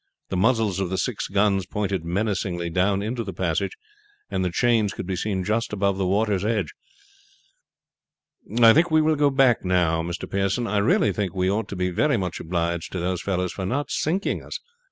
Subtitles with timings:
[0.29, 3.77] The muzzles of the six guns pointed menacingly down into the passage,
[4.31, 6.73] and the chains could be seen just above the water's edge.
[8.59, 10.27] "I think we will go back now, Mr.
[10.27, 10.65] Pearson.
[10.65, 13.91] I really think we ought to be very much obliged to those fellows for not
[13.91, 14.59] sinking us.